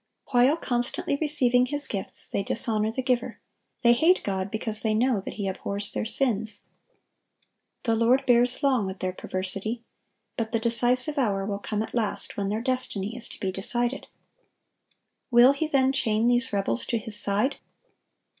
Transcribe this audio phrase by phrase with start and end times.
[0.31, 3.39] While constantly receiving His gifts, they dishonor the Giver;
[3.83, 6.61] they hate God because they know that He abhors their sins.
[7.83, 9.83] The Lord bears long with their perversity;
[10.37, 14.07] but the decisive hour will come at last, when their destiny is to be decided.
[15.29, 17.57] Will He then chain these rebels to His side?